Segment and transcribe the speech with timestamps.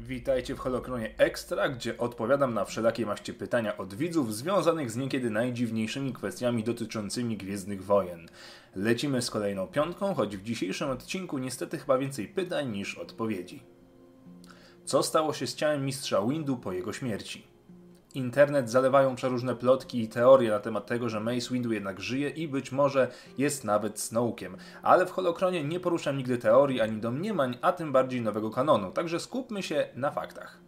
[0.00, 5.30] Witajcie w Holokronie Extra, gdzie odpowiadam na wszelakie maście pytania od widzów związanych z niekiedy
[5.30, 8.28] najdziwniejszymi kwestiami dotyczącymi Gwiezdnych Wojen.
[8.76, 13.62] Lecimy z kolejną piątką, choć w dzisiejszym odcinku niestety chyba więcej pytań niż odpowiedzi.
[14.84, 17.57] Co stało się z ciałem mistrza Windu po jego śmierci?
[18.14, 22.48] Internet zalewają przeróżne plotki i teorie na temat tego, że Mace Windu jednak żyje i
[22.48, 24.56] być może jest nawet Snowkiem.
[24.82, 29.20] Ale w Holokronie nie poruszam nigdy teorii ani domniemań, a tym bardziej nowego kanonu, także
[29.20, 30.67] skupmy się na faktach.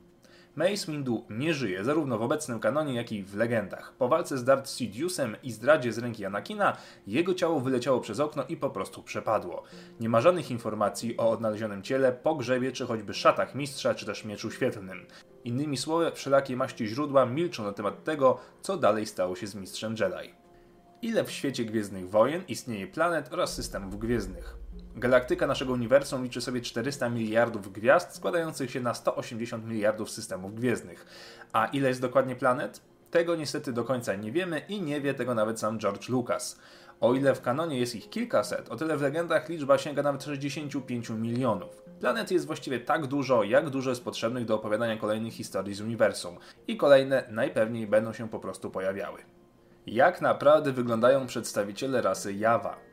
[0.57, 3.95] Mace Windu nie żyje, zarówno w obecnym kanonie, jak i w legendach.
[3.99, 8.45] Po walce z Darth Sidiousem i zdradzie z ręki Anakina, jego ciało wyleciało przez okno
[8.49, 9.63] i po prostu przepadło.
[10.01, 14.51] Nie ma żadnych informacji o odnalezionym ciele, pogrzebie czy choćby szatach mistrza, czy też mieczu
[14.51, 15.07] świetlnym.
[15.45, 19.95] Innymi słowy, wszelakie maści źródła milczą na temat tego, co dalej stało się z mistrzem
[20.01, 20.35] Jedi.
[21.03, 24.57] Ile w świecie Gwiezdnych Wojen istnieje planet oraz systemów gwiezdnych?
[24.97, 31.07] Galaktyka naszego uniwersum liczy sobie 400 miliardów gwiazd składających się na 180 miliardów systemów gwiezdnych.
[31.53, 32.81] A ile jest dokładnie planet?
[33.11, 36.61] Tego niestety do końca nie wiemy i nie wie tego nawet sam George Lucas.
[37.01, 41.11] O ile w kanonie jest ich kilkaset, o tyle w legendach liczba sięga nawet 65
[41.11, 41.83] milionów.
[42.01, 46.37] Planet jest właściwie tak dużo, jak dużo jest potrzebnych do opowiadania kolejnych historii z uniwersum.
[46.69, 49.19] I kolejne najpewniej będą się po prostu pojawiały.
[49.87, 52.90] Jak naprawdę wyglądają przedstawiciele rasy Jawa?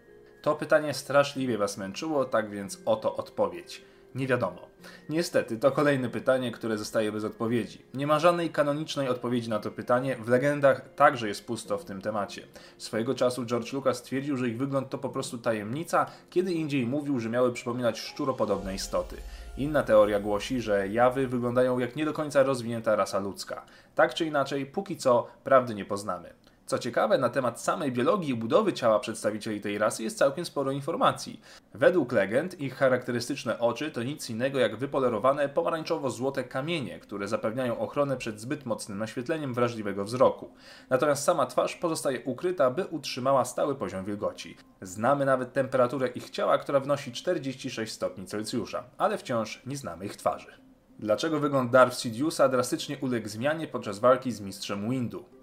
[0.48, 3.82] To pytanie straszliwie Was męczyło, tak więc oto odpowiedź.
[4.16, 4.68] Nie wiadomo.
[5.10, 7.82] Niestety, to kolejne pytanie, które zostaje bez odpowiedzi.
[7.94, 12.02] Nie ma żadnej kanonicznej odpowiedzi na to pytanie, w legendach także jest pusto w tym
[12.02, 12.48] temacie.
[12.78, 17.20] Swojego czasu George Lucas stwierdził, że ich wygląd to po prostu tajemnica, kiedy indziej mówił,
[17.20, 19.16] że miały przypominać szczuropodobne istoty.
[19.58, 23.66] Inna teoria głosi, że jawy wyglądają jak nie do końca rozwinięta rasa ludzka.
[23.96, 26.34] Tak czy inaczej, póki co prawdy nie poznamy.
[26.68, 30.72] Co ciekawe, na temat samej biologii i budowy ciała przedstawicieli tej rasy jest całkiem sporo
[30.72, 31.42] informacji.
[31.74, 38.18] Według legend ich charakterystyczne oczy to nic innego jak wypolerowane pomarańczowo-złote kamienie, które zapewniają ochronę
[38.18, 40.50] przed zbyt mocnym naświetleniem wrażliwego wzroku.
[40.90, 44.58] Natomiast sama twarz pozostaje ukryta, by utrzymała stały poziom wilgoci.
[44.82, 50.16] Znamy nawet temperaturę ich ciała, która wynosi 46 stopni Celsjusza, ale wciąż nie znamy ich
[50.16, 50.52] twarzy.
[51.00, 55.37] Dlaczego wygląd Darth Sidiousa drastycznie uległ zmianie podczas walki z mistrzem Windu?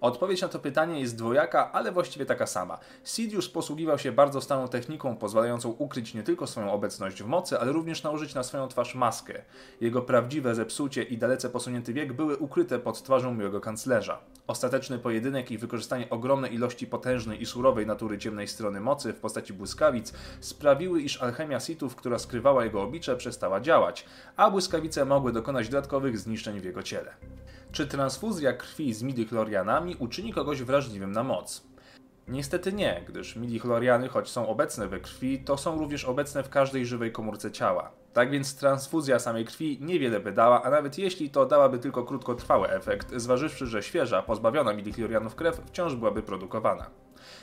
[0.00, 2.78] Odpowiedź na to pytanie jest dwojaka, ale właściwie taka sama.
[3.04, 7.72] Sidious posługiwał się bardzo starą techniką pozwalającą ukryć nie tylko swoją obecność w mocy, ale
[7.72, 9.42] również nałożyć na swoją twarz maskę.
[9.80, 14.20] Jego prawdziwe zepsucie i dalece posunięty wiek były ukryte pod twarzą miłego kanclerza.
[14.46, 19.52] Ostateczny pojedynek i wykorzystanie ogromnej ilości potężnej i surowej natury ciemnej strony mocy w postaci
[19.52, 24.04] błyskawic sprawiły, iż alchemia Sithów, która skrywała jego oblicze, przestała działać,
[24.36, 27.14] a błyskawice mogły dokonać dodatkowych zniszczeń w jego ciele.
[27.72, 31.67] Czy transfuzja krwi z midichlorianami uczyni kogoś wrażliwym na moc?
[32.28, 36.86] Niestety nie, gdyż midichloriany, choć są obecne we krwi, to są również obecne w każdej
[36.86, 37.90] żywej komórce ciała.
[38.12, 42.70] Tak więc transfuzja samej krwi niewiele by dała, a nawet jeśli to dałaby tylko krótkotrwały
[42.70, 46.90] efekt, zważywszy, że świeża, pozbawiona midichlorianów krew wciąż byłaby produkowana.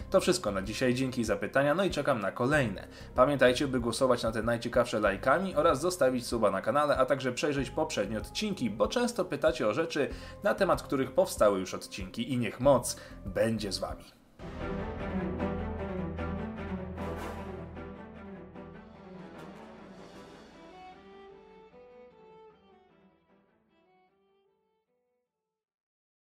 [0.10, 2.88] To wszystko na dzisiaj, dzięki za pytania, no i czekam na kolejne.
[3.16, 7.70] Pamiętajcie, by głosować na te najciekawsze lajkami oraz zostawić suba na kanale, a także przejrzeć
[7.70, 10.10] poprzednie odcinki, bo często pytacie o rzeczy,
[10.44, 14.15] na temat których powstały już odcinki i niech moc będzie z Wami.